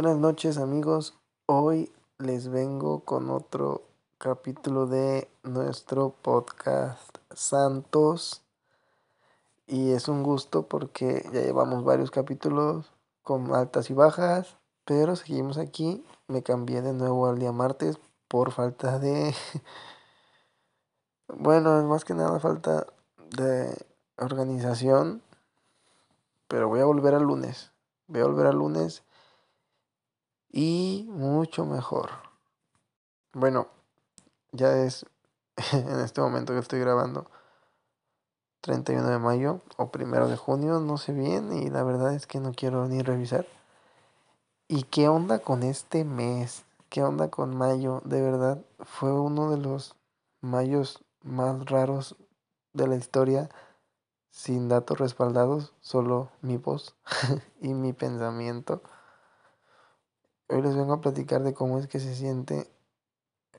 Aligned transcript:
buenas 0.00 0.18
noches 0.18 0.58
amigos. 0.58 1.18
Hoy 1.46 1.92
les 2.18 2.46
vengo 2.46 3.00
con 3.00 3.30
otro 3.30 3.82
capítulo 4.18 4.86
de 4.86 5.28
nuestro 5.42 6.10
podcast 6.22 7.18
Santos. 7.34 8.44
Y 9.66 9.90
es 9.90 10.06
un 10.06 10.22
gusto 10.22 10.68
porque 10.68 11.28
ya 11.32 11.40
llevamos 11.40 11.82
varios 11.82 12.12
capítulos 12.12 12.92
con 13.24 13.52
altas 13.52 13.90
y 13.90 13.94
bajas, 13.94 14.56
pero 14.84 15.16
seguimos 15.16 15.58
aquí. 15.58 16.04
Me 16.28 16.44
cambié 16.44 16.80
de 16.80 16.92
nuevo 16.92 17.26
al 17.26 17.40
día 17.40 17.50
martes 17.50 17.98
por 18.28 18.52
falta 18.52 19.00
de... 19.00 19.34
bueno, 21.26 21.82
más 21.88 22.04
que 22.04 22.14
nada 22.14 22.38
falta 22.38 22.86
de 23.36 23.76
organización. 24.16 25.22
Pero 26.46 26.68
voy 26.68 26.78
a 26.78 26.84
volver 26.84 27.16
al 27.16 27.24
lunes. 27.24 27.72
Voy 28.06 28.20
a 28.20 28.26
volver 28.26 28.46
al 28.46 28.58
lunes 28.58 29.02
y 30.50 31.06
mucho 31.08 31.64
mejor. 31.64 32.10
Bueno, 33.32 33.68
ya 34.52 34.76
es 34.82 35.06
en 35.72 36.00
este 36.00 36.20
momento 36.20 36.52
que 36.52 36.60
estoy 36.60 36.80
grabando 36.80 37.26
31 38.60 39.08
de 39.08 39.18
mayo 39.18 39.60
o 39.76 39.90
primero 39.90 40.28
de 40.28 40.36
junio, 40.36 40.80
no 40.80 40.98
sé 40.98 41.12
bien 41.12 41.52
y 41.52 41.70
la 41.70 41.82
verdad 41.82 42.14
es 42.14 42.26
que 42.26 42.40
no 42.40 42.52
quiero 42.52 42.86
ni 42.88 43.02
revisar. 43.02 43.46
¿Y 44.66 44.82
qué 44.84 45.08
onda 45.08 45.38
con 45.38 45.62
este 45.62 46.04
mes? 46.04 46.64
¿Qué 46.88 47.02
onda 47.02 47.30
con 47.30 47.56
mayo? 47.56 48.02
De 48.04 48.20
verdad, 48.20 48.62
fue 48.80 49.12
uno 49.12 49.50
de 49.50 49.58
los 49.58 49.94
mayos 50.40 51.04
más 51.22 51.64
raros 51.66 52.16
de 52.72 52.86
la 52.86 52.96
historia, 52.96 53.48
sin 54.30 54.68
datos 54.68 54.98
respaldados, 54.98 55.72
solo 55.80 56.30
mi 56.42 56.56
voz 56.56 56.94
y 57.60 57.74
mi 57.74 57.92
pensamiento. 57.92 58.82
Hoy 60.50 60.62
les 60.62 60.74
vengo 60.74 60.94
a 60.94 61.00
platicar 61.02 61.42
de 61.42 61.52
cómo 61.52 61.78
es 61.78 61.88
que 61.88 62.00
se 62.00 62.14
siente, 62.14 62.66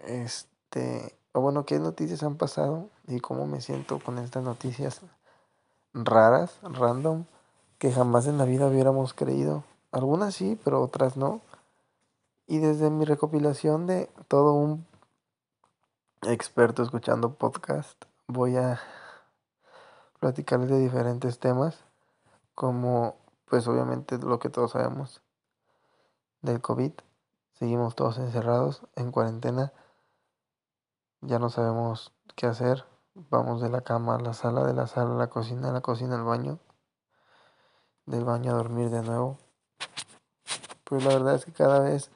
este, 0.08 1.16
o 1.34 1.42
bueno, 1.42 1.64
qué 1.64 1.78
noticias 1.78 2.24
han 2.24 2.36
pasado 2.36 2.90
y 3.08 3.20
cómo 3.20 3.46
me 3.46 3.62
siento 3.62 4.00
con 4.00 4.18
estas 4.18 4.44
noticias 4.44 5.02
raras, 5.94 6.58
random, 6.64 7.26
que 7.78 7.92
jamás 7.92 8.26
en 8.26 8.40
la 8.40 8.46
vida 8.46 8.66
hubiéramos 8.66 9.14
creído. 9.14 9.64
Algunas 9.92 10.34
sí, 10.34 10.60
pero 10.64 10.82
otras 10.82 11.16
no. 11.16 11.42
Y 12.48 12.58
desde 12.58 12.90
mi 12.90 13.06
recopilación 13.06 13.86
de 13.86 14.10
todo 14.28 14.54
un 14.54 14.88
experto 16.24 16.82
escuchando 16.82 17.36
podcast, 17.36 18.04
voy 18.28 18.58
a 18.58 18.82
platicarles 20.20 20.72
de 20.72 20.80
diferentes 20.80 21.38
temas, 21.38 21.84
como 22.56 23.16
pues 23.46 23.68
obviamente 23.68 24.18
lo 24.18 24.40
que 24.40 24.50
todos 24.50 24.72
sabemos, 24.72 25.22
del 26.42 26.62
COVID. 26.62 26.94
Seguimos 27.54 27.96
todos 27.96 28.18
encerrados 28.18 28.84
en 28.96 29.12
cuarentena. 29.12 29.74
Ya 31.22 31.40
no 31.40 31.50
sabemos 31.50 32.14
qué 32.36 32.48
hacer. 32.48 32.86
Vamos 33.14 33.62
de 33.62 33.70
la 33.70 33.82
cama 33.82 34.16
a 34.16 34.20
la 34.20 34.34
sala, 34.34 34.64
de 34.64 34.74
la 34.74 34.88
sala 34.88 35.16
a 35.16 35.18
la 35.18 35.28
cocina, 35.28 35.68
de 35.68 35.74
la 35.74 35.82
cocina 35.82 36.16
al 36.16 36.24
baño. 36.24 36.60
Del 38.06 38.24
baño 38.24 38.52
a 38.52 38.56
dormir 38.56 38.90
de 38.90 39.02
nuevo. 39.02 39.38
Pues 40.86 41.04
la 41.04 41.14
verdad 41.14 41.36
es 41.36 41.46
que 41.46 41.52
cada 41.52 41.80
vez 41.82 42.12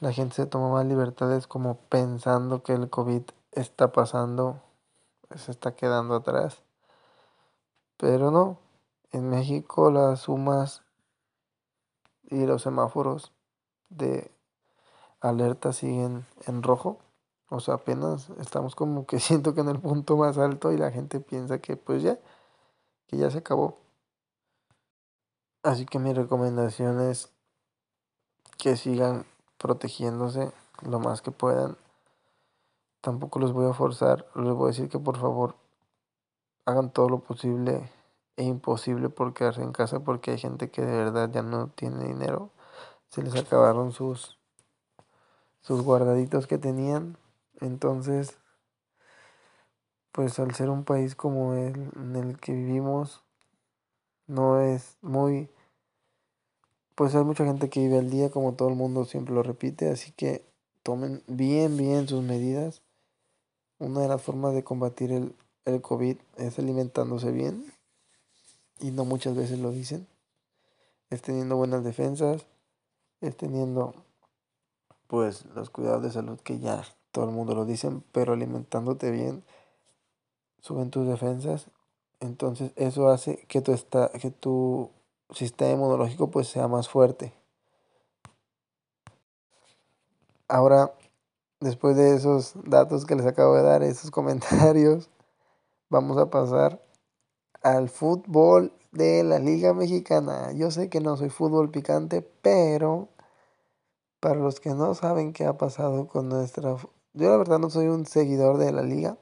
la 0.00 0.12
gente 0.12 0.36
se 0.36 0.46
toma 0.46 0.70
más 0.70 0.86
libertades 0.86 1.46
como 1.46 1.76
pensando 1.76 2.62
que 2.62 2.72
el 2.72 2.88
COVID 2.88 3.22
está 3.52 3.92
pasando, 3.92 4.62
se 5.36 5.50
está 5.50 5.74
quedando 5.74 6.16
atrás. 6.16 6.62
Pero 7.96 8.30
no, 8.30 8.58
en 9.10 9.28
México 9.28 9.90
las 9.90 10.20
sumas 10.20 10.82
y 12.30 12.46
los 12.46 12.62
semáforos 12.62 13.32
de 13.88 14.30
alerta 15.20 15.72
siguen 15.72 16.26
en 16.46 16.62
rojo. 16.62 16.98
O 17.50 17.60
sea, 17.60 17.74
apenas 17.74 18.30
estamos 18.40 18.74
como 18.74 19.06
que 19.06 19.20
siento 19.20 19.54
que 19.54 19.60
en 19.60 19.68
el 19.68 19.80
punto 19.80 20.16
más 20.16 20.38
alto 20.38 20.72
y 20.72 20.76
la 20.76 20.90
gente 20.90 21.20
piensa 21.20 21.58
que 21.58 21.76
pues 21.76 22.02
ya, 22.02 22.18
que 23.06 23.16
ya 23.16 23.30
se 23.30 23.38
acabó. 23.38 23.78
Así 25.62 25.86
que 25.86 25.98
mi 25.98 26.12
recomendación 26.12 27.00
es 27.00 27.30
que 28.58 28.76
sigan 28.76 29.26
protegiéndose 29.58 30.52
lo 30.82 31.00
más 31.00 31.22
que 31.22 31.30
puedan. 31.30 31.76
Tampoco 33.00 33.38
los 33.38 33.52
voy 33.52 33.68
a 33.68 33.74
forzar, 33.74 34.26
les 34.34 34.52
voy 34.54 34.64
a 34.64 34.68
decir 34.68 34.88
que 34.88 34.98
por 34.98 35.18
favor 35.18 35.56
hagan 36.64 36.90
todo 36.90 37.08
lo 37.08 37.20
posible 37.20 37.90
e 38.36 38.44
imposible 38.44 39.08
por 39.08 39.34
quedarse 39.34 39.62
en 39.62 39.72
casa 39.72 40.00
porque 40.00 40.32
hay 40.32 40.38
gente 40.38 40.70
que 40.70 40.82
de 40.82 40.96
verdad 40.96 41.30
ya 41.32 41.42
no 41.42 41.68
tiene 41.68 42.04
dinero 42.04 42.50
se 43.08 43.22
les 43.22 43.34
acabaron 43.34 43.92
sus 43.92 44.38
sus 45.60 45.82
guardaditos 45.82 46.46
que 46.46 46.58
tenían. 46.58 47.18
Entonces, 47.60 48.38
pues 50.12 50.38
al 50.38 50.54
ser 50.54 50.70
un 50.70 50.84
país 50.84 51.14
como 51.14 51.54
el 51.54 51.90
en 51.96 52.16
el 52.16 52.38
que 52.38 52.52
vivimos 52.52 53.22
no 54.26 54.60
es 54.60 54.96
muy 55.02 55.50
pues 56.94 57.14
hay 57.14 57.22
mucha 57.22 57.44
gente 57.44 57.70
que 57.70 57.80
vive 57.80 57.98
al 57.98 58.10
día 58.10 58.30
como 58.30 58.54
todo 58.54 58.68
el 58.68 58.74
mundo 58.74 59.04
siempre 59.04 59.34
lo 59.34 59.42
repite, 59.42 59.88
así 59.90 60.10
que 60.12 60.44
tomen 60.82 61.22
bien 61.26 61.76
bien 61.76 62.08
sus 62.08 62.22
medidas. 62.22 62.82
Una 63.78 64.00
de 64.00 64.08
las 64.08 64.20
formas 64.22 64.54
de 64.54 64.64
combatir 64.64 65.12
el, 65.12 65.36
el 65.64 65.80
COVID 65.80 66.16
es 66.36 66.58
alimentándose 66.58 67.30
bien 67.30 67.72
y 68.80 68.90
no 68.90 69.04
muchas 69.04 69.36
veces 69.36 69.58
lo 69.60 69.70
dicen. 69.70 70.08
Es 71.10 71.22
teniendo 71.22 71.56
buenas 71.56 71.84
defensas, 71.84 72.46
es 73.20 73.36
teniendo 73.36 73.94
pues 75.06 75.46
los 75.54 75.70
cuidados 75.70 76.02
de 76.02 76.10
salud 76.10 76.38
que 76.40 76.58
ya 76.58 76.84
todo 77.12 77.24
el 77.24 77.30
mundo 77.30 77.54
lo 77.54 77.64
dicen, 77.64 78.04
pero 78.12 78.34
alimentándote 78.34 79.10
bien 79.10 79.42
suben 80.60 80.90
tus 80.90 81.06
defensas, 81.06 81.70
entonces 82.20 82.72
eso 82.76 83.08
hace 83.08 83.44
que 83.48 83.60
tu, 83.60 83.72
esta, 83.72 84.10
que 84.10 84.30
tu 84.30 84.90
sistema 85.30 85.72
inmunológico 85.72 86.30
pues 86.30 86.48
sea 86.48 86.68
más 86.68 86.88
fuerte. 86.88 87.32
Ahora, 90.48 90.92
después 91.60 91.96
de 91.96 92.14
esos 92.14 92.54
datos 92.64 93.04
que 93.04 93.14
les 93.14 93.26
acabo 93.26 93.54
de 93.54 93.62
dar, 93.62 93.82
esos 93.82 94.10
comentarios, 94.10 95.10
vamos 95.90 96.18
a 96.18 96.30
pasar 96.30 96.82
al 97.62 97.88
fútbol 97.88 98.72
de 98.92 99.24
la 99.24 99.38
Liga 99.38 99.74
Mexicana. 99.74 100.52
Yo 100.52 100.70
sé 100.70 100.88
que 100.88 101.00
no 101.00 101.16
soy 101.16 101.30
fútbol 101.30 101.70
picante, 101.70 102.22
pero 102.22 103.08
para 104.20 104.36
los 104.36 104.60
que 104.60 104.70
no 104.70 104.94
saben 104.94 105.32
qué 105.32 105.44
ha 105.46 105.56
pasado 105.56 106.08
con 106.08 106.28
nuestra... 106.28 106.76
Yo 107.14 107.30
la 107.30 107.36
verdad 107.36 107.58
no 107.58 107.70
soy 107.70 107.86
un 107.88 108.06
seguidor 108.06 108.58
de 108.58 108.72
la 108.72 108.82
liga, 108.82 109.16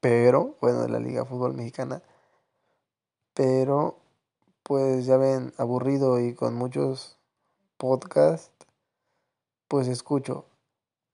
pero, 0.00 0.56
bueno, 0.60 0.82
de 0.82 0.88
la 0.90 0.98
Liga 1.00 1.24
Fútbol 1.24 1.54
Mexicana, 1.54 2.02
pero 3.32 3.96
pues 4.62 5.06
ya 5.06 5.16
ven, 5.16 5.52
aburrido 5.56 6.20
y 6.20 6.34
con 6.34 6.54
muchos 6.54 7.18
podcasts, 7.78 8.50
pues 9.68 9.88
escucho. 9.88 10.46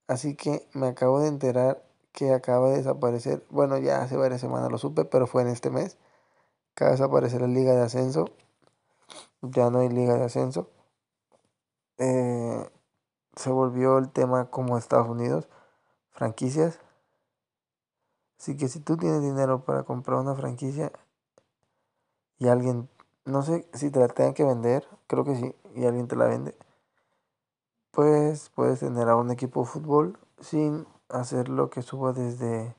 Así 0.07 0.35
que 0.35 0.67
me 0.73 0.87
acabo 0.87 1.19
de 1.21 1.27
enterar 1.29 1.83
que 2.11 2.33
acaba 2.33 2.69
de 2.69 2.77
desaparecer, 2.77 3.45
bueno, 3.49 3.77
ya 3.77 4.01
hace 4.01 4.17
varias 4.17 4.41
semanas 4.41 4.71
lo 4.71 4.77
supe, 4.77 5.05
pero 5.05 5.27
fue 5.27 5.41
en 5.43 5.49
este 5.49 5.69
mes 5.69 5.97
Acaba 6.73 6.91
de 6.91 6.97
desaparecer 6.97 7.41
la 7.41 7.47
liga 7.47 7.73
de 7.73 7.81
ascenso. 7.81 8.29
Ya 9.41 9.69
no 9.69 9.79
hay 9.79 9.89
liga 9.89 10.15
de 10.15 10.23
ascenso. 10.23 10.69
Eh, 11.97 12.69
se 13.35 13.49
volvió 13.49 13.97
el 13.97 14.09
tema 14.09 14.49
como 14.49 14.77
Estados 14.77 15.09
Unidos. 15.09 15.49
Franquicias. 16.11 16.79
Así 18.39 18.57
que 18.57 18.67
si 18.67 18.79
tú 18.79 18.97
tienes 18.97 19.21
dinero 19.21 19.65
para 19.65 19.83
comprar 19.83 20.19
una 20.19 20.33
franquicia 20.33 20.91
y 22.39 22.47
alguien, 22.47 22.89
no 23.25 23.43
sé 23.43 23.69
si 23.73 23.91
te 23.91 23.99
la 23.99 24.07
tengan 24.07 24.33
que 24.33 24.43
vender, 24.43 24.87
creo 25.05 25.23
que 25.23 25.35
sí, 25.35 25.55
y 25.75 25.85
alguien 25.85 26.07
te 26.07 26.15
la 26.15 26.25
vende, 26.25 26.55
pues 27.91 28.49
puedes 28.55 28.79
tener 28.79 29.09
a 29.09 29.15
un 29.15 29.29
equipo 29.29 29.61
de 29.61 29.67
fútbol 29.67 30.17
sin 30.39 30.87
hacer 31.11 31.49
lo 31.49 31.69
que 31.69 31.81
suba 31.81 32.13
desde 32.13 32.75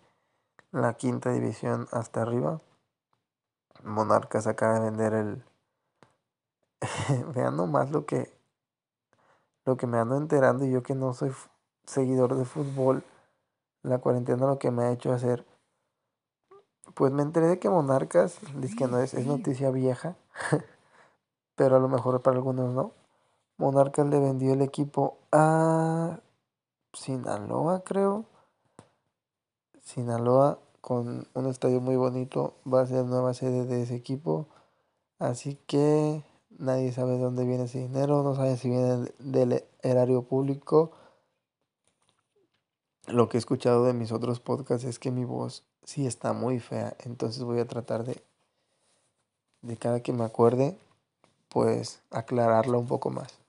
la 0.71 0.95
quinta 0.95 1.31
división 1.31 1.89
hasta 1.93 2.23
arriba. 2.23 2.61
Monarcas 3.85 4.47
acaba 4.47 4.75
de 4.75 4.91
vender 4.91 5.13
el... 5.13 5.45
Vean 7.35 7.57
nomás 7.57 7.91
lo 7.91 8.07
que, 8.07 8.33
lo 9.65 9.77
que 9.77 9.87
me 9.87 9.99
ando 9.99 10.17
enterando 10.17 10.65
y 10.65 10.71
yo 10.71 10.83
que 10.83 10.95
no 10.95 11.15
soy 11.15 11.33
seguidor 11.85 12.35
de 12.37 12.45
fútbol, 12.45 13.05
la 13.83 13.99
cuarentena 13.99 14.47
lo 14.47 14.59
que 14.59 14.71
me 14.71 14.85
ha 14.85 14.93
hecho 14.93 15.13
hacer. 15.13 15.45
Pues 16.95 17.13
me 17.13 17.23
enteré 17.23 17.47
de 17.47 17.59
que 17.59 17.71
Monarcas, 17.71 18.39
dice 18.57 18.77
que 18.77 18.87
no 18.87 18.99
es, 18.99 19.15
es 19.15 19.27
noticia 19.27 19.71
vieja, 19.71 20.17
pero 21.57 21.77
a 21.77 21.81
lo 21.81 21.89
mejor 21.89 22.21
para 22.23 22.37
algunos 22.37 22.75
no. 22.75 22.93
Monarcas 23.57 24.07
le 24.07 24.19
vendió 24.19 24.53
el 24.53 24.63
equipo 24.63 25.19
a 25.31 26.19
Sinaloa, 26.93 27.83
creo. 27.85 28.27
Sinaloa 29.81 30.59
con 30.81 31.27
un 31.35 31.47
estadio 31.47 31.81
muy 31.81 31.97
bonito, 31.97 32.55
va 32.71 32.83
a 32.83 32.87
ser 32.87 33.05
nueva 33.05 33.35
sede 33.35 33.65
de 33.67 33.83
ese 33.83 33.95
equipo. 33.95 34.47
Así 35.19 35.59
que 35.67 36.23
nadie 36.59 36.93
sabe 36.93 37.13
de 37.13 37.21
dónde 37.21 37.45
viene 37.45 37.65
ese 37.65 37.79
dinero, 37.79 38.23
no 38.23 38.35
sabe 38.35 38.57
si 38.57 38.69
viene 38.69 39.11
del 39.19 39.65
erario 39.83 40.23
público. 40.23 40.93
Lo 43.07 43.29
que 43.29 43.37
he 43.37 43.41
escuchado 43.41 43.85
de 43.85 43.93
mis 43.93 44.13
otros 44.13 44.41
podcasts 44.41 44.85
es 44.85 44.99
que 44.99 45.11
mi 45.11 45.25
voz 45.25 45.65
sí 45.85 46.07
está 46.07 46.33
muy 46.33 46.61
fea, 46.61 46.97
entonces 47.01 47.43
voy 47.43 47.59
a 47.59 47.67
tratar 47.67 48.05
de, 48.05 48.23
de 49.63 49.77
cada 49.77 50.01
que 50.01 50.13
me 50.13 50.25
acuerde, 50.25 50.79
pues 51.49 52.01
aclararla 52.11 52.79
un 52.79 52.87
poco 52.87 53.11
más. 53.11 53.42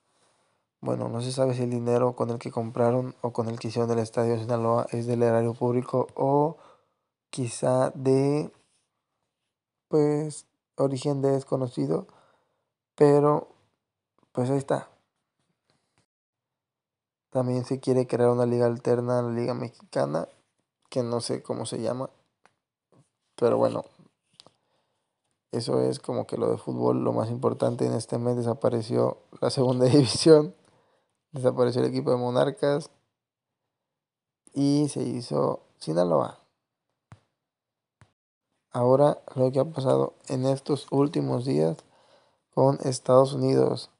Bueno, 0.84 1.08
no 1.08 1.22
se 1.22 1.32
sabe 1.32 1.54
si 1.54 1.62
el 1.62 1.70
dinero 1.70 2.14
con 2.14 2.28
el 2.28 2.38
que 2.38 2.50
compraron 2.50 3.14
o 3.22 3.32
con 3.32 3.48
el 3.48 3.58
que 3.58 3.68
hicieron 3.68 3.90
el 3.92 4.00
estadio 4.00 4.34
de 4.34 4.40
Sinaloa 4.40 4.86
es 4.90 5.06
del 5.06 5.22
erario 5.22 5.54
público 5.54 6.08
o 6.14 6.58
quizá 7.30 7.88
de, 7.94 8.52
pues, 9.88 10.44
origen 10.76 11.22
desconocido, 11.22 12.06
pero 12.96 13.48
pues 14.32 14.50
ahí 14.50 14.58
está. 14.58 14.90
También 17.30 17.64
se 17.64 17.80
quiere 17.80 18.06
crear 18.06 18.28
una 18.28 18.44
liga 18.44 18.66
alterna 18.66 19.20
a 19.20 19.22
la 19.22 19.30
liga 19.30 19.54
mexicana, 19.54 20.28
que 20.90 21.02
no 21.02 21.22
sé 21.22 21.42
cómo 21.42 21.64
se 21.64 21.80
llama, 21.80 22.10
pero 23.36 23.56
bueno, 23.56 23.86
eso 25.50 25.80
es 25.80 25.98
como 25.98 26.26
que 26.26 26.36
lo 26.36 26.50
de 26.50 26.58
fútbol, 26.58 27.02
lo 27.02 27.14
más 27.14 27.30
importante 27.30 27.86
en 27.86 27.94
este 27.94 28.18
mes 28.18 28.36
desapareció 28.36 29.16
la 29.40 29.48
segunda 29.48 29.86
división, 29.86 30.54
desapareció 31.34 31.82
el 31.82 31.88
equipo 31.88 32.10
de 32.10 32.16
Monarcas 32.16 32.90
y 34.54 34.88
se 34.88 35.02
hizo 35.02 35.60
Sinaloa. 35.78 36.38
Ahora 38.70 39.18
lo 39.34 39.52
que 39.52 39.60
ha 39.60 39.64
pasado 39.64 40.14
en 40.28 40.46
estos 40.46 40.86
últimos 40.90 41.44
días 41.44 41.76
con 42.54 42.78
Estados 42.84 43.32
Unidos. 43.32 43.90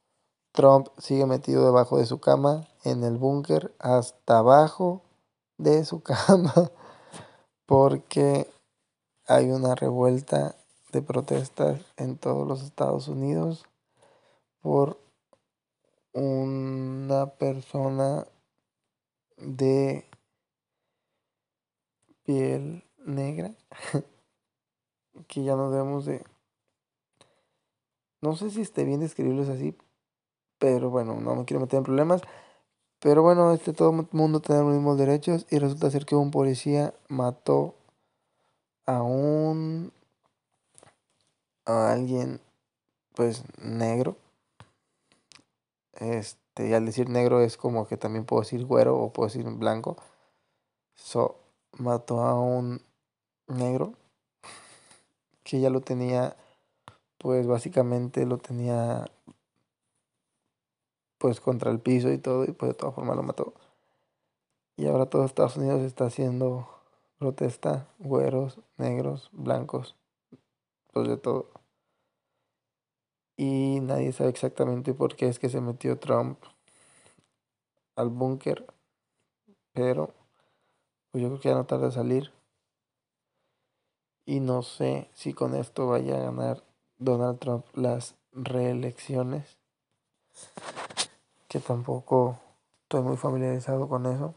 Trump 0.52 0.88
sigue 0.98 1.26
metido 1.26 1.64
debajo 1.64 1.98
de 1.98 2.06
su 2.06 2.20
cama, 2.20 2.68
en 2.84 3.02
el 3.02 3.16
búnker, 3.16 3.74
hasta 3.80 4.38
abajo 4.38 5.02
de 5.58 5.84
su 5.84 6.02
cama, 6.02 6.54
porque 7.66 8.48
hay 9.26 9.50
una 9.50 9.74
revuelta 9.74 10.54
de 10.92 11.02
protestas 11.02 11.80
en 11.96 12.16
todos 12.16 12.46
los 12.46 12.62
Estados 12.62 13.08
Unidos 13.08 13.64
por 14.60 15.03
una 16.14 17.26
persona 17.26 18.26
de 19.36 20.06
piel 22.24 22.84
negra 23.04 23.52
que 25.28 25.44
ya 25.44 25.56
nos 25.56 25.72
debemos 25.72 26.06
de... 26.06 26.24
No 28.20 28.36
sé 28.36 28.50
si 28.50 28.62
esté 28.62 28.84
bien 28.84 29.00
describirlos 29.00 29.48
así, 29.48 29.76
pero 30.58 30.88
bueno, 30.88 31.20
no 31.20 31.34
me 31.36 31.44
quiero 31.44 31.60
meter 31.60 31.78
en 31.78 31.84
problemas. 31.84 32.22
Pero 33.00 33.22
bueno, 33.22 33.52
este 33.52 33.74
todo 33.74 33.90
el 33.90 34.06
mundo 34.12 34.40
tiene 34.40 34.62
los 34.62 34.72
mismos 34.72 34.96
derechos 34.96 35.46
y 35.50 35.58
resulta 35.58 35.90
ser 35.90 36.06
que 36.06 36.16
un 36.16 36.30
policía 36.30 36.94
mató 37.08 37.74
a 38.86 39.02
un 39.02 39.92
a 41.66 41.92
alguien 41.92 42.40
pues 43.14 43.44
negro. 43.62 44.16
Este, 46.00 46.68
y 46.68 46.74
al 46.74 46.86
decir 46.86 47.08
negro 47.08 47.40
es 47.40 47.56
como 47.56 47.86
que 47.86 47.96
también 47.96 48.24
puedo 48.24 48.42
decir 48.42 48.64
güero 48.64 48.98
o 48.98 49.12
puedo 49.12 49.28
decir 49.28 49.44
blanco. 49.44 49.96
So, 50.94 51.36
mató 51.78 52.20
a 52.22 52.38
un 52.40 52.82
negro 53.48 53.94
que 55.44 55.60
ya 55.60 55.70
lo 55.70 55.80
tenía, 55.80 56.36
pues 57.18 57.46
básicamente 57.46 58.26
lo 58.26 58.38
tenía 58.38 59.06
pues 61.18 61.40
contra 61.40 61.70
el 61.70 61.80
piso 61.80 62.12
y 62.12 62.18
todo, 62.18 62.44
y 62.44 62.52
pues 62.52 62.72
de 62.72 62.74
todas 62.74 62.94
formas 62.94 63.16
lo 63.16 63.22
mató. 63.22 63.54
Y 64.76 64.86
ahora 64.86 65.06
todo 65.06 65.24
Estados 65.24 65.56
Unidos 65.56 65.82
está 65.82 66.06
haciendo 66.06 66.68
protesta, 67.18 67.86
güeros, 67.98 68.58
negros, 68.76 69.30
blancos, 69.32 69.96
pues 70.92 71.08
de 71.08 71.16
todo. 71.16 71.48
Y 73.36 73.80
nadie 73.80 74.12
sabe 74.12 74.30
exactamente 74.30 74.94
por 74.94 75.16
qué 75.16 75.28
es 75.28 75.38
que 75.38 75.48
se 75.48 75.60
metió 75.60 75.98
Trump 75.98 76.38
al 77.96 78.08
búnker, 78.08 78.66
pero 79.72 80.14
pues 81.10 81.22
yo 81.22 81.28
creo 81.28 81.40
que 81.40 81.48
ya 81.48 81.54
no 81.54 81.66
tarda 81.66 81.86
en 81.86 81.92
salir. 81.92 82.32
Y 84.26 84.40
no 84.40 84.62
sé 84.62 85.10
si 85.14 85.34
con 85.34 85.54
esto 85.54 85.88
vaya 85.88 86.16
a 86.16 86.24
ganar 86.24 86.64
Donald 86.98 87.38
Trump 87.38 87.66
las 87.74 88.16
reelecciones. 88.32 89.58
Que 91.48 91.60
tampoco 91.60 92.38
estoy 92.82 93.02
muy 93.02 93.16
familiarizado 93.16 93.88
con 93.88 94.06
eso. 94.06 94.34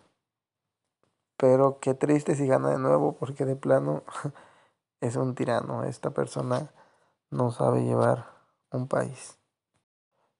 Pero 1.37 1.79
qué 1.79 1.93
triste 1.93 2.35
si 2.35 2.47
gana 2.47 2.69
de 2.71 2.79
nuevo 2.79 3.13
porque 3.13 3.45
de 3.45 3.55
plano 3.55 4.03
es 5.01 5.15
un 5.15 5.35
tirano. 5.35 5.83
Esta 5.83 6.09
persona 6.09 6.71
no 7.29 7.51
sabe 7.51 7.83
llevar 7.83 8.36
un 8.71 8.87
país. 8.87 9.37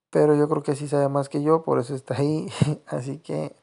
Pero 0.09 0.35
yo 0.35 0.47
creo 0.47 0.63
que 0.63 0.75
sí 0.75 0.87
sabe 0.87 1.09
más 1.09 1.29
que 1.29 1.43
yo, 1.43 1.63
por 1.63 1.79
eso 1.79 1.95
está 1.95 2.15
ahí. 2.15 2.47
Así 2.87 3.19
que, 3.19 3.55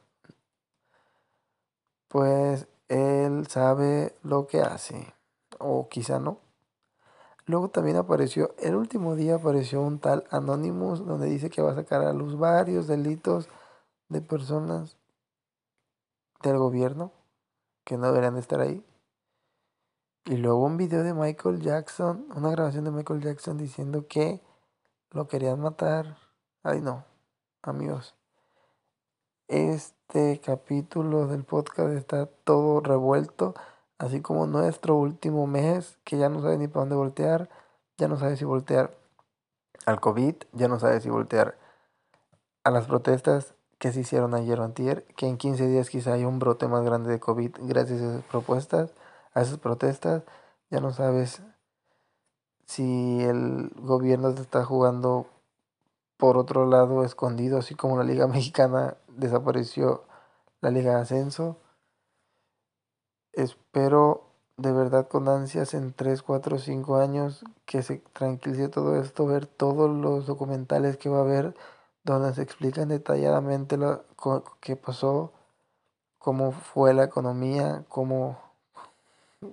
pues, 2.07 2.67
él 2.87 3.47
sabe 3.47 4.15
lo 4.23 4.47
que 4.47 4.61
hace 4.61 5.13
o 5.59 5.89
quizá 5.89 6.19
no. 6.19 6.39
Luego 7.47 7.69
también 7.69 7.97
apareció, 7.97 8.55
el 8.57 8.75
último 8.75 9.15
día 9.15 9.35
apareció 9.35 9.81
un 9.81 9.99
tal 9.99 10.25
Anonymous 10.31 11.05
donde 11.05 11.27
dice 11.27 11.49
que 11.49 11.61
va 11.61 11.71
a 11.71 11.75
sacar 11.75 12.01
a 12.01 12.13
luz 12.13 12.37
varios 12.37 12.87
delitos 12.87 13.49
de 14.09 14.21
personas 14.21 14.97
del 16.41 16.57
gobierno 16.57 17.11
que 17.83 17.97
no 17.97 18.07
deberían 18.07 18.33
de 18.33 18.39
estar 18.39 18.59
ahí. 18.61 18.83
Y 20.25 20.37
luego 20.37 20.63
un 20.63 20.77
video 20.77 21.03
de 21.03 21.13
Michael 21.13 21.61
Jackson, 21.61 22.25
una 22.35 22.49
grabación 22.49 22.83
de 22.85 22.91
Michael 22.91 23.21
Jackson 23.21 23.57
diciendo 23.57 24.07
que 24.07 24.41
lo 25.15 25.27
querían 25.27 25.61
matar. 25.61 26.17
Ay 26.61 26.81
no, 26.81 27.05
amigos. 27.63 28.15
Este 29.47 30.41
capítulo 30.41 31.27
del 31.27 31.45
podcast 31.45 31.93
está 31.93 32.25
todo 32.25 32.81
revuelto 32.81 33.55
así 33.97 34.21
como 34.21 34.45
nuestro 34.45 34.95
último 34.95 35.47
mes, 35.47 35.97
que 36.03 36.17
ya 36.17 36.27
no 36.27 36.41
sabe 36.41 36.57
ni 36.57 36.67
para 36.67 36.81
dónde 36.81 36.95
voltear, 36.95 37.49
ya 37.97 38.09
no 38.09 38.17
sabe 38.17 38.35
si 38.35 38.43
voltear 38.43 38.93
al 39.85 40.01
COVID, 40.01 40.35
ya 40.51 40.67
no 40.67 40.79
sabe 40.79 40.99
si 40.99 41.09
voltear 41.09 41.57
a 42.65 42.71
las 42.71 42.87
protestas 42.87 43.55
que 43.79 43.93
se 43.93 44.01
hicieron 44.01 44.33
ayer 44.33 44.59
o 44.59 44.63
antier, 44.63 45.05
que 45.15 45.27
en 45.27 45.37
15 45.37 45.67
días 45.67 45.89
quizá 45.89 46.13
haya 46.13 46.27
un 46.27 46.39
brote 46.39 46.67
más 46.67 46.83
grande 46.83 47.09
de 47.09 47.21
COVID 47.21 47.55
gracias 47.61 48.01
a 48.01 48.05
esas 48.05 48.23
propuestas, 48.23 48.93
a 49.33 49.41
esas 49.41 49.59
protestas, 49.59 50.23
ya 50.69 50.81
no 50.81 50.91
sabes 50.91 51.41
si 52.65 53.23
el 53.23 53.71
gobierno 53.77 54.33
te 54.33 54.41
está 54.41 54.63
jugando 54.65 55.27
por 56.17 56.37
otro 56.37 56.65
lado 56.65 57.03
escondido, 57.03 57.59
así 57.59 57.75
como 57.75 57.97
la 57.97 58.03
Liga 58.03 58.27
Mexicana 58.27 58.97
desapareció 59.07 60.03
la 60.61 60.71
Liga 60.71 60.95
de 60.95 61.01
Ascenso. 61.01 61.57
Espero 63.33 64.23
de 64.57 64.71
verdad 64.71 65.07
con 65.07 65.27
ansias 65.27 65.73
en 65.73 65.93
3, 65.93 66.21
4, 66.21 66.57
5 66.59 66.95
años 66.97 67.43
que 67.65 67.83
se 67.83 67.97
tranquilice 68.13 68.69
todo 68.69 68.99
esto, 68.99 69.25
ver 69.25 69.47
todos 69.47 69.89
los 69.89 70.25
documentales 70.25 70.97
que 70.97 71.09
va 71.09 71.19
a 71.19 71.21
haber 71.21 71.55
donde 72.05 72.33
se 72.33 72.43
explican 72.43 72.87
detalladamente 72.87 73.77
lo 73.77 74.05
que 74.61 74.75
pasó, 74.75 75.33
cómo 76.19 76.51
fue 76.51 76.93
la 76.93 77.03
economía, 77.03 77.83
cómo, 77.89 78.39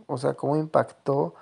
o 0.07 0.19
sea, 0.19 0.35
cómo 0.35 0.57
impactó, 0.57 1.35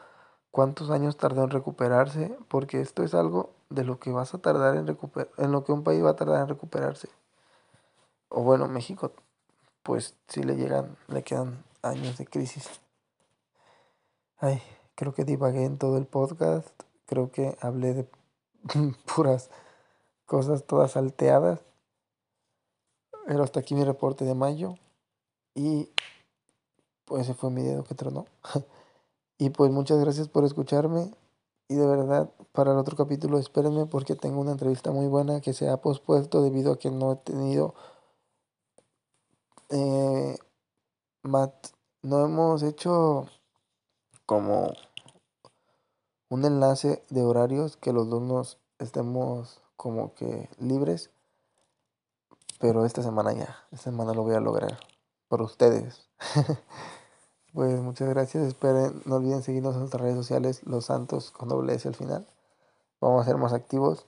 cuántos 0.50 0.90
años 0.90 1.16
tardó 1.16 1.44
en 1.44 1.50
recuperarse, 1.50 2.36
porque 2.48 2.80
esto 2.80 3.02
es 3.02 3.14
algo 3.14 3.50
de 3.68 3.84
lo 3.84 3.98
que 3.98 4.10
vas 4.10 4.34
a 4.34 4.38
tardar 4.38 4.76
en 4.76 4.86
recuperar, 4.86 5.30
en 5.38 5.52
lo 5.52 5.64
que 5.64 5.72
un 5.72 5.84
país 5.84 6.04
va 6.04 6.10
a 6.10 6.16
tardar 6.16 6.42
en 6.42 6.48
recuperarse. 6.48 7.08
O 8.28 8.42
bueno, 8.42 8.68
México, 8.68 9.12
pues 9.82 10.14
si 10.28 10.42
le 10.42 10.56
llegan, 10.56 10.96
le 11.08 11.22
quedan 11.22 11.64
años 11.82 12.18
de 12.18 12.26
crisis. 12.26 12.80
Ay, 14.38 14.62
creo 14.94 15.14
que 15.14 15.24
divagué 15.24 15.64
en 15.64 15.78
todo 15.78 15.98
el 15.98 16.06
podcast. 16.06 16.68
Creo 17.06 17.30
que 17.30 17.56
hablé 17.60 17.94
de 17.94 18.08
puras 19.14 19.50
cosas 20.26 20.64
todas 20.64 20.92
salteadas. 20.92 21.60
Pero 23.26 23.42
hasta 23.42 23.60
aquí 23.60 23.74
mi 23.74 23.84
reporte 23.84 24.24
de 24.24 24.34
mayo. 24.34 24.76
Y 25.54 25.90
pues 27.04 27.22
ese 27.22 27.34
fue 27.34 27.50
mi 27.50 27.62
dedo 27.62 27.84
que 27.84 27.94
tronó. 27.94 28.26
y 29.40 29.48
pues 29.48 29.72
muchas 29.72 29.98
gracias 29.98 30.28
por 30.28 30.44
escucharme. 30.44 31.10
Y 31.66 31.74
de 31.74 31.86
verdad, 31.86 32.30
para 32.52 32.72
el 32.72 32.78
otro 32.78 32.94
capítulo 32.94 33.38
espérenme 33.38 33.86
porque 33.86 34.14
tengo 34.14 34.40
una 34.40 34.52
entrevista 34.52 34.90
muy 34.90 35.06
buena 35.06 35.40
que 35.40 35.54
se 35.54 35.70
ha 35.70 35.78
pospuesto 35.78 36.42
debido 36.42 36.72
a 36.72 36.78
que 36.78 36.90
no 36.90 37.12
he 37.12 37.16
tenido 37.16 37.74
eh, 39.70 40.36
Matt, 41.22 41.68
no 42.02 42.22
hemos 42.22 42.62
hecho 42.62 43.28
como 44.26 44.74
un 46.28 46.44
enlace 46.44 47.02
de 47.08 47.22
horarios 47.22 47.78
que 47.78 47.94
los 47.94 48.10
dos 48.10 48.20
nos 48.20 48.58
estemos 48.78 49.62
como 49.76 50.12
que 50.14 50.50
libres. 50.58 51.10
Pero 52.58 52.84
esta 52.84 53.02
semana 53.02 53.32
ya, 53.32 53.56
esta 53.72 53.90
semana 53.90 54.12
lo 54.12 54.22
voy 54.22 54.34
a 54.34 54.40
lograr 54.40 54.78
por 55.28 55.40
ustedes. 55.40 56.10
pues 57.52 57.80
muchas 57.80 58.08
gracias. 58.08 58.46
Esperen, 58.46 59.02
no 59.04 59.16
olviden 59.16 59.42
seguirnos 59.42 59.74
en 59.74 59.80
nuestras 59.80 60.02
redes 60.02 60.16
sociales, 60.16 60.62
Los 60.64 60.86
Santos 60.86 61.30
con 61.30 61.48
doble 61.48 61.74
S 61.74 61.88
al 61.88 61.94
final. 61.94 62.26
Vamos 63.00 63.22
a 63.22 63.24
ser 63.24 63.36
más 63.36 63.52
activos, 63.52 64.06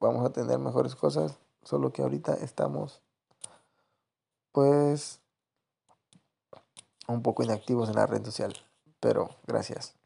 vamos 0.00 0.24
a 0.24 0.30
tener 0.30 0.58
mejores 0.58 0.94
cosas, 0.94 1.38
solo 1.62 1.92
que 1.92 2.02
ahorita 2.02 2.34
estamos 2.34 3.00
pues 4.52 5.20
un 7.06 7.22
poco 7.22 7.42
inactivos 7.42 7.88
en 7.88 7.96
la 7.96 8.06
red 8.06 8.24
social. 8.24 8.54
Pero 9.00 9.30
gracias. 9.46 9.97